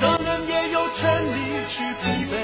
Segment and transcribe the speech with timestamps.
[0.00, 2.34] 的人也有权利去疲惫，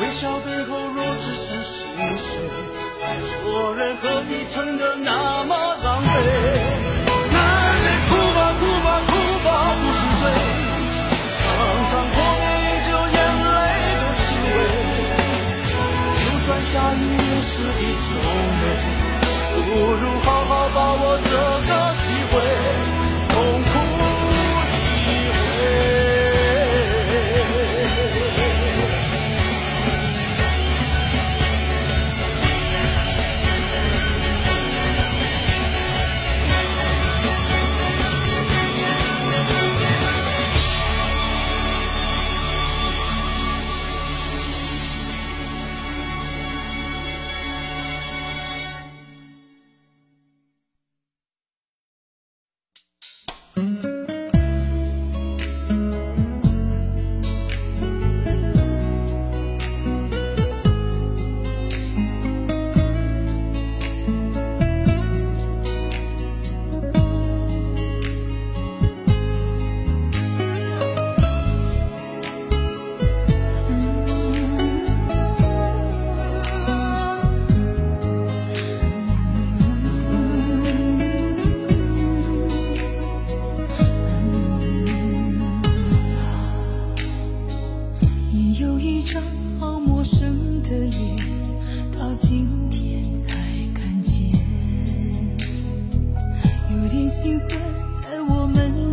[0.00, 2.40] 微笑背后若只剩心碎，
[3.44, 5.37] 做人何必撑得那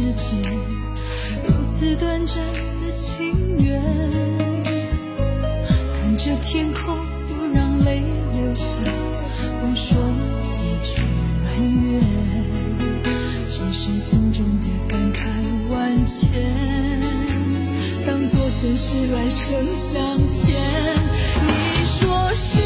[0.00, 0.42] 们之间，
[1.44, 3.34] 如此短暂的情
[3.64, 3.82] 缘。
[6.00, 6.96] 看着天空，
[7.28, 8.02] 不让泪
[8.32, 8.64] 流下，
[9.60, 9.98] 不说
[10.56, 11.02] 一句
[11.44, 11.46] 埋
[11.84, 12.00] 怨，
[13.48, 15.26] 只是心中的感慨
[15.70, 16.30] 万千。
[18.06, 20.54] 当作前世来生相欠。
[21.42, 22.59] 你说是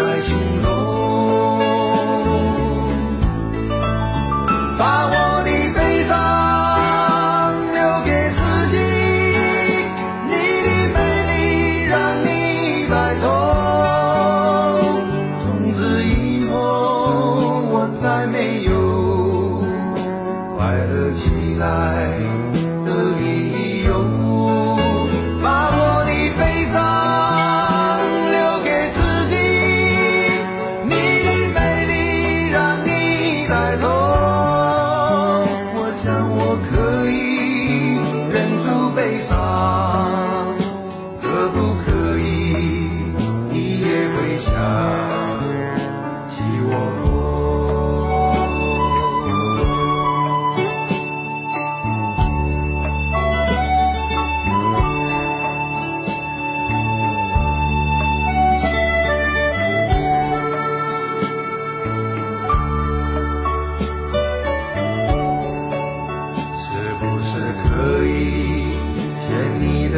[0.00, 0.70] 在心中
[4.78, 6.10] 把我的悲伤
[7.74, 8.74] 留给自己
[10.26, 10.32] 你
[10.64, 10.98] 的美
[11.28, 11.94] 丽让
[12.24, 12.26] 你
[12.88, 13.24] 带走
[15.44, 15.44] 从
[15.74, 16.54] 此以后
[17.70, 18.70] 我再没有
[20.56, 22.29] 快乐起来。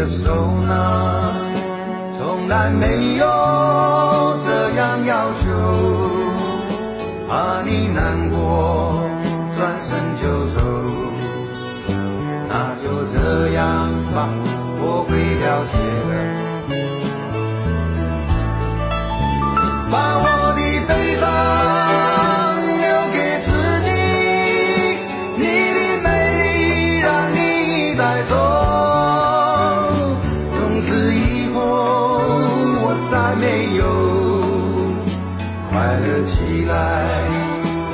[0.02, 1.32] 的手呢
[2.18, 3.24] 从来没有
[4.44, 5.44] 这样要求
[7.28, 9.00] 怕你难过
[9.56, 10.60] 转身就走
[12.48, 13.62] 那就这样
[14.12, 14.28] 吧
[14.80, 15.74] 我会了解
[16.08, 16.10] 的
[19.88, 20.26] 把我
[20.56, 20.90] 的悲
[21.20, 21.61] 伤
[33.32, 33.84] 还没有
[35.70, 36.74] 快乐起来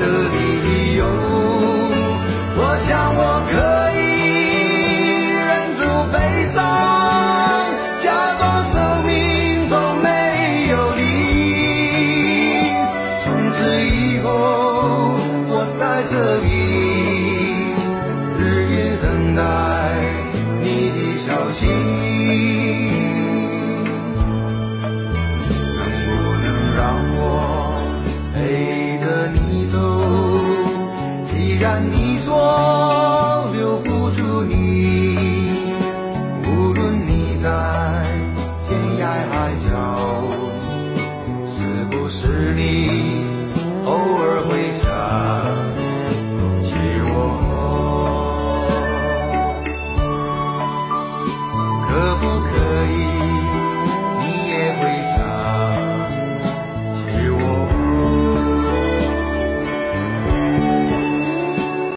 [0.01, 0.03] 的
[0.33, 0.58] 理由。
[32.29, 32.68] 过